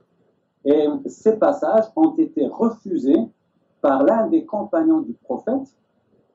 et 0.65 0.87
ces 1.07 1.39
passages 1.39 1.85
ont 1.97 2.15
été 2.17 2.47
refusés 2.47 3.21
par 3.81 4.03
l'un 4.03 4.29
des 4.29 4.45
compagnons 4.45 5.01
du 5.01 5.13
prophète 5.13 5.77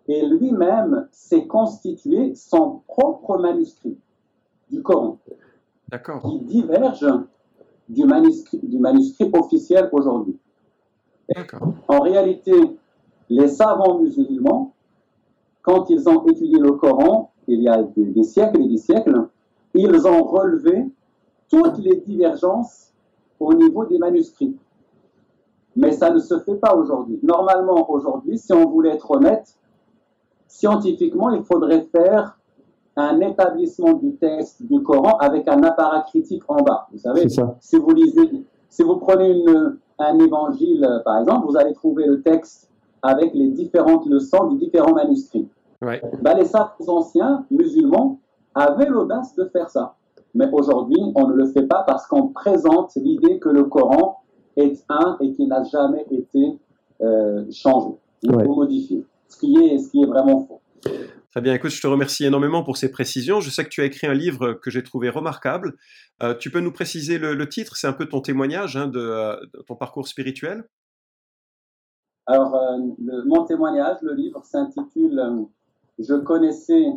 et 0.07 0.25
lui-même 0.25 1.07
s'est 1.11 1.47
constitué 1.47 2.35
son 2.35 2.81
propre 2.87 3.37
manuscrit 3.37 3.97
du 4.69 4.81
Coran, 4.83 5.17
qui 6.25 6.39
diverge 6.41 7.07
du 7.87 8.05
manuscrit, 8.05 8.59
du 8.61 8.77
manuscrit 8.77 9.31
officiel 9.33 9.89
aujourd'hui. 9.91 10.37
En 11.87 11.99
réalité, 11.99 12.53
les 13.29 13.47
savants 13.47 13.99
musulmans, 13.99 14.73
quand 15.61 15.89
ils 15.89 16.07
ont 16.09 16.25
étudié 16.27 16.59
le 16.59 16.71
Coran, 16.73 17.31
il 17.47 17.61
y 17.61 17.67
a 17.67 17.83
des, 17.83 18.05
des 18.05 18.23
siècles 18.23 18.61
et 18.61 18.67
des 18.67 18.77
siècles, 18.77 19.27
ils 19.73 20.07
ont 20.07 20.23
relevé 20.23 20.89
toutes 21.49 21.77
les 21.79 21.97
divergences 21.97 22.93
au 23.39 23.53
niveau 23.53 23.85
des 23.85 23.97
manuscrits. 23.97 24.57
Mais 25.75 25.91
ça 25.91 26.09
ne 26.09 26.19
se 26.19 26.39
fait 26.39 26.55
pas 26.55 26.75
aujourd'hui. 26.75 27.19
Normalement, 27.23 27.89
aujourd'hui, 27.89 28.37
si 28.37 28.51
on 28.53 28.69
voulait 28.69 28.91
être 28.91 29.09
honnête, 29.11 29.55
scientifiquement, 30.47 31.29
il 31.29 31.43
faudrait 31.43 31.87
faire 31.95 32.37
un 32.95 33.19
établissement 33.21 33.93
du 33.93 34.15
texte 34.15 34.63
du 34.63 34.81
Coran 34.81 35.17
avec 35.19 35.47
un 35.47 35.63
appareil 35.63 36.01
critique 36.07 36.43
en 36.47 36.61
bas. 36.63 36.87
Vous 36.91 36.97
savez, 36.97 37.27
si 37.29 37.75
vous 37.77 37.91
lisez, 37.91 38.43
si 38.67 38.83
vous 38.83 38.97
prenez 38.97 39.29
une, 39.31 39.77
un 39.99 40.17
évangile, 40.19 41.01
par 41.05 41.19
exemple, 41.19 41.47
vous 41.47 41.57
allez 41.57 41.73
trouver 41.73 42.05
le 42.05 42.21
texte 42.21 42.69
avec 43.01 43.33
les 43.33 43.49
différentes 43.49 44.05
leçons 44.05 44.51
des 44.53 44.57
différents 44.57 44.93
manuscrits. 44.93 45.47
Ouais. 45.81 46.01
Ben, 46.21 46.35
les 46.35 46.45
sages 46.45 46.67
anciens 46.87 47.45
musulmans 47.49 48.19
avaient 48.55 48.89
l'audace 48.89 49.35
de 49.35 49.45
faire 49.45 49.69
ça. 49.69 49.95
Mais 50.33 50.49
aujourd'hui, 50.51 51.01
on 51.15 51.27
ne 51.27 51.33
le 51.33 51.45
fait 51.47 51.65
pas 51.65 51.83
parce 51.87 52.05
qu'on 52.07 52.27
présente 52.27 52.95
l'idée 52.95 53.39
que 53.39 53.49
le 53.49 53.63
Coran 53.63 54.19
est 54.57 54.83
un 54.89 55.17
et 55.21 55.31
qui 55.31 55.47
n'a 55.47 55.63
jamais 55.63 56.05
été 56.11 56.59
euh, 57.01 57.45
changé 57.51 57.95
ou 58.27 58.53
modifié, 58.53 59.05
ce 59.27 59.37
qui, 59.37 59.55
est, 59.55 59.77
ce 59.77 59.89
qui 59.89 60.03
est 60.03 60.05
vraiment 60.05 60.45
faux. 60.45 60.59
Très 61.39 61.43
bien, 61.43 61.53
écoute, 61.53 61.71
je 61.71 61.81
te 61.81 61.87
remercie 61.87 62.25
énormément 62.25 62.65
pour 62.65 62.75
ces 62.75 62.91
précisions. 62.91 63.39
Je 63.39 63.49
sais 63.49 63.63
que 63.63 63.69
tu 63.69 63.79
as 63.79 63.85
écrit 63.85 64.07
un 64.07 64.13
livre 64.13 64.51
que 64.51 64.69
j'ai 64.69 64.83
trouvé 64.83 65.07
remarquable. 65.07 65.77
Euh, 66.21 66.35
tu 66.35 66.51
peux 66.51 66.59
nous 66.59 66.73
préciser 66.73 67.17
le, 67.17 67.47
titre? 67.47 67.77
C'est 67.77 67.87
un 67.87 67.93
peu 67.93 68.07
ton 68.07 68.19
témoignage 68.19 68.75
hein, 68.75 68.89
de, 68.89 69.39
ton 69.65 69.77
parcours 69.77 70.05
spirituel? 70.05 70.67
Alors, 72.25 72.53
euh, 72.55 72.77
mon 73.25 73.45
témoignage, 73.45 73.99
le 74.01 74.15
livre 74.15 74.43
s'intitule 74.43 75.47
Je 75.97 76.15
connaissais 76.15 76.87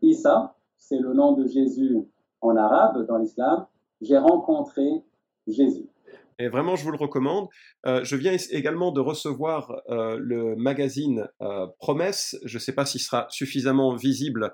Issa, 0.00 0.56
c'est 0.78 0.98
le 0.98 1.12
nom 1.12 1.32
de 1.32 1.46
Jésus 1.46 1.98
en 2.40 2.56
arabe 2.56 3.06
dans 3.06 3.18
l'islam. 3.18 3.66
J'ai 4.00 4.16
rencontré 4.16 5.04
Jésus. 5.46 5.90
Et 6.38 6.48
vraiment, 6.48 6.76
je 6.76 6.84
vous 6.84 6.90
le 6.90 6.96
recommande. 6.96 7.48
Euh, 7.86 8.04
je 8.04 8.16
viens 8.16 8.36
également 8.50 8.92
de 8.92 9.00
recevoir 9.00 9.82
euh, 9.88 10.16
le 10.20 10.56
magazine 10.56 11.28
euh, 11.40 11.66
Promesse. 11.78 12.36
Je 12.44 12.56
ne 12.56 12.60
sais 12.60 12.74
pas 12.74 12.86
s'il 12.86 13.00
sera 13.00 13.26
suffisamment 13.30 13.94
visible 13.94 14.52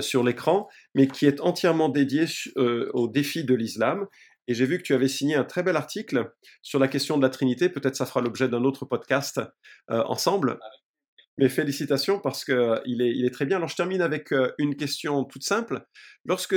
sur 0.00 0.22
l'écran, 0.22 0.68
mais 0.94 1.06
qui 1.06 1.26
est 1.26 1.40
entièrement 1.40 1.88
dédié 1.88 2.26
au 2.56 3.08
défi 3.08 3.44
de 3.44 3.54
l'islam. 3.54 4.06
Et 4.46 4.54
j'ai 4.54 4.66
vu 4.66 4.78
que 4.78 4.82
tu 4.82 4.94
avais 4.94 5.08
signé 5.08 5.34
un 5.34 5.44
très 5.44 5.62
bel 5.62 5.76
article 5.76 6.32
sur 6.62 6.78
la 6.78 6.88
question 6.88 7.16
de 7.16 7.22
la 7.22 7.30
Trinité. 7.30 7.68
Peut-être 7.68 7.96
ça 7.96 8.06
fera 8.06 8.20
l'objet 8.20 8.48
d'un 8.48 8.64
autre 8.64 8.84
podcast 8.84 9.40
ensemble. 9.88 10.58
Mes 11.36 11.48
félicitations 11.48 12.20
parce 12.20 12.44
qu'il 12.44 13.02
est, 13.02 13.10
il 13.16 13.24
est 13.24 13.32
très 13.32 13.44
bien. 13.44 13.56
Alors 13.56 13.68
je 13.68 13.74
termine 13.74 14.02
avec 14.02 14.32
une 14.58 14.76
question 14.76 15.24
toute 15.24 15.42
simple. 15.42 15.84
Lorsque 16.24 16.54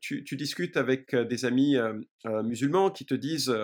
tu, 0.00 0.36
discutes 0.36 0.78
avec 0.78 1.14
des 1.14 1.44
amis 1.44 1.76
musulmans 2.24 2.90
qui 2.90 3.04
te 3.04 3.14
disent, 3.14 3.54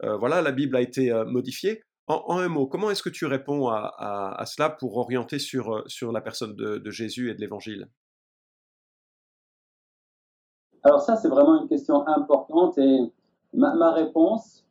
voilà, 0.00 0.42
la 0.42 0.52
Bible 0.52 0.76
a 0.76 0.80
été 0.80 1.12
modifiée, 1.26 1.82
en, 2.06 2.38
un 2.38 2.48
mot, 2.48 2.66
comment 2.66 2.90
est-ce 2.90 3.02
que 3.02 3.08
tu 3.08 3.26
réponds 3.26 3.68
à, 3.68 4.44
cela 4.46 4.70
pour 4.70 4.96
orienter 4.96 5.40
sur 5.40 6.12
la 6.12 6.20
personne 6.20 6.54
de, 6.54 6.90
Jésus 6.90 7.30
et 7.30 7.34
de 7.34 7.40
l'Évangile? 7.40 7.88
Alors 10.84 11.02
ça, 11.02 11.16
c'est 11.16 11.28
vraiment 11.28 11.60
une 11.60 11.68
question 11.68 12.06
importante 12.06 12.78
et 12.78 13.12
ma 13.52 13.92
réponse, 13.92 14.64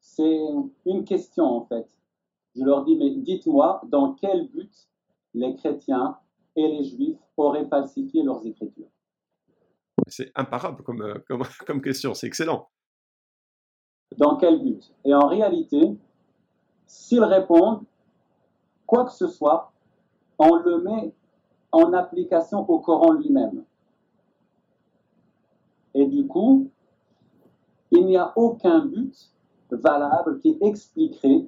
c'est 0.00 0.40
une 0.86 1.04
question 1.04 1.44
en 1.44 1.64
fait 1.66 1.97
je 2.58 2.64
leur 2.64 2.84
dis, 2.84 2.96
mais 2.96 3.10
dites-moi 3.10 3.80
dans 3.86 4.14
quel 4.14 4.48
but 4.48 4.72
les 5.34 5.54
chrétiens 5.54 6.18
et 6.56 6.66
les 6.66 6.84
juifs 6.84 7.18
auraient 7.36 7.66
falsifié 7.66 8.22
leurs 8.22 8.44
écritures? 8.46 8.88
C'est 10.06 10.32
imparable 10.34 10.82
comme, 10.82 11.02
euh, 11.02 11.14
comme, 11.26 11.42
comme 11.66 11.82
question, 11.82 12.14
c'est 12.14 12.26
excellent. 12.26 12.68
Dans 14.16 14.36
quel 14.36 14.62
but? 14.62 14.92
Et 15.04 15.14
en 15.14 15.28
réalité, 15.28 15.96
s'ils 16.86 17.24
répondent 17.24 17.84
quoi 18.86 19.04
que 19.04 19.12
ce 19.12 19.28
soit, 19.28 19.72
on 20.38 20.56
le 20.56 20.82
met 20.82 21.14
en 21.72 21.92
application 21.92 22.68
au 22.68 22.78
Coran 22.80 23.12
lui-même. 23.12 23.64
Et 25.94 26.06
du 26.06 26.26
coup, 26.26 26.70
il 27.90 28.06
n'y 28.06 28.16
a 28.16 28.32
aucun 28.36 28.86
but 28.86 29.30
valable 29.70 30.38
qui 30.40 30.56
expliquerait 30.60 31.46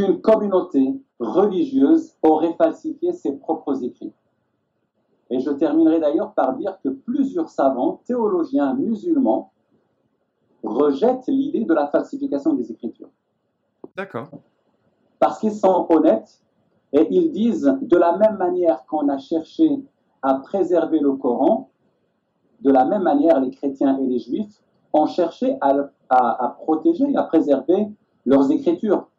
qu'une 0.00 0.20
communauté 0.20 1.00
religieuse 1.18 2.14
aurait 2.22 2.54
falsifié 2.54 3.12
ses 3.12 3.36
propres 3.36 3.84
écrits. 3.84 4.12
Et 5.30 5.40
je 5.40 5.50
terminerai 5.50 6.00
d'ailleurs 6.00 6.32
par 6.32 6.56
dire 6.56 6.78
que 6.82 6.88
plusieurs 6.88 7.50
savants, 7.50 8.00
théologiens 8.04 8.74
musulmans, 8.74 9.52
rejettent 10.62 11.28
l'idée 11.28 11.64
de 11.64 11.74
la 11.74 11.86
falsification 11.86 12.54
des 12.54 12.70
Écritures. 12.72 13.10
D'accord. 13.96 14.28
Parce 15.18 15.38
qu'ils 15.38 15.54
sont 15.54 15.86
honnêtes 15.90 16.42
et 16.92 17.06
ils 17.10 17.30
disent, 17.30 17.72
de 17.82 17.96
la 17.96 18.16
même 18.16 18.36
manière 18.36 18.84
qu'on 18.86 19.08
a 19.08 19.18
cherché 19.18 19.84
à 20.22 20.34
préserver 20.34 20.98
le 20.98 21.12
Coran, 21.12 21.70
de 22.62 22.70
la 22.70 22.84
même 22.84 23.02
manière 23.02 23.40
les 23.40 23.50
chrétiens 23.50 23.98
et 23.98 24.06
les 24.06 24.18
juifs 24.18 24.62
ont 24.92 25.06
cherché 25.06 25.56
à, 25.60 25.74
à, 26.08 26.44
à 26.44 26.48
protéger, 26.48 27.14
à 27.16 27.22
préserver 27.22 27.88
leurs 28.26 28.50
Écritures. 28.50 29.09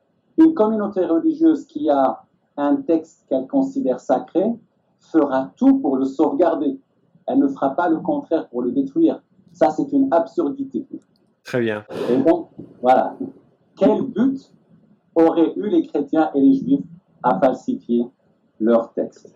Une 0.43 0.53
communauté 0.55 1.05
religieuse 1.05 1.65
qui 1.67 1.89
a 1.89 2.23
un 2.57 2.77
texte 2.77 3.25
qu'elle 3.29 3.47
considère 3.47 3.99
sacré 3.99 4.43
fera 4.99 5.51
tout 5.55 5.79
pour 5.79 5.97
le 5.97 6.05
sauvegarder. 6.05 6.79
Elle 7.27 7.39
ne 7.39 7.47
fera 7.47 7.75
pas 7.75 7.89
le 7.89 7.99
contraire 7.99 8.49
pour 8.49 8.63
le 8.63 8.71
détruire. 8.71 9.21
Ça, 9.51 9.69
c'est 9.69 9.91
une 9.91 10.07
absurdité. 10.11 10.85
Très 11.43 11.59
bien. 11.59 11.85
Et 12.09 12.17
donc, 12.17 12.49
voilà. 12.81 13.15
Quel 13.77 14.01
but 14.01 14.51
auraient 15.15 15.53
eu 15.55 15.69
les 15.69 15.85
chrétiens 15.85 16.31
et 16.33 16.41
les 16.41 16.53
juifs 16.55 16.85
à 17.23 17.39
falsifier 17.39 18.05
leur 18.59 18.93
texte? 18.93 19.35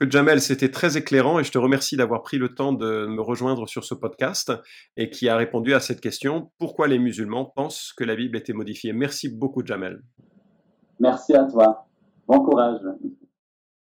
Jamel, 0.00 0.40
c'était 0.40 0.70
très 0.70 0.96
éclairant 0.96 1.38
et 1.38 1.44
je 1.44 1.52
te 1.52 1.58
remercie 1.58 1.96
d'avoir 1.96 2.22
pris 2.22 2.36
le 2.36 2.54
temps 2.54 2.72
de 2.72 3.06
me 3.06 3.20
rejoindre 3.22 3.68
sur 3.68 3.84
ce 3.84 3.94
podcast 3.94 4.52
et 4.96 5.10
qui 5.10 5.28
a 5.28 5.36
répondu 5.36 5.74
à 5.74 5.80
cette 5.80 6.00
question 6.00 6.50
pourquoi 6.58 6.88
les 6.88 6.98
musulmans 6.98 7.44
pensent 7.54 7.92
que 7.96 8.04
la 8.04 8.16
Bible 8.16 8.36
était 8.36 8.52
modifiée? 8.52 8.92
Merci 8.92 9.28
beaucoup, 9.28 9.64
Jamel. 9.64 10.02
Merci 11.02 11.34
à 11.34 11.42
toi. 11.46 11.84
Bon 12.28 12.44
courage. 12.44 12.78